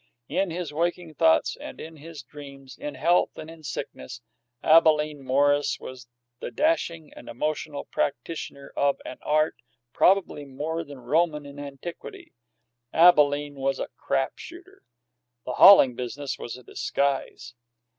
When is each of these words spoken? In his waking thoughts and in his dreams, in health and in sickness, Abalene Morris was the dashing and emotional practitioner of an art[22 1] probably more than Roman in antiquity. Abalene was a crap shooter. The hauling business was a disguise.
In 0.29 0.49
his 0.49 0.73
waking 0.73 1.13
thoughts 1.13 1.55
and 1.55 1.79
in 1.79 1.97
his 1.97 2.23
dreams, 2.23 2.75
in 2.75 2.95
health 2.95 3.37
and 3.37 3.51
in 3.51 3.61
sickness, 3.61 4.19
Abalene 4.63 5.23
Morris 5.23 5.79
was 5.79 6.07
the 6.39 6.49
dashing 6.49 7.13
and 7.13 7.29
emotional 7.29 7.85
practitioner 7.85 8.73
of 8.75 8.99
an 9.05 9.19
art[22 9.19 9.41
1] 9.43 9.53
probably 9.93 10.45
more 10.45 10.83
than 10.83 10.97
Roman 11.01 11.45
in 11.45 11.59
antiquity. 11.59 12.33
Abalene 12.91 13.53
was 13.53 13.77
a 13.77 13.89
crap 13.95 14.39
shooter. 14.39 14.81
The 15.45 15.53
hauling 15.53 15.93
business 15.93 16.39
was 16.39 16.57
a 16.57 16.63
disguise. 16.63 17.53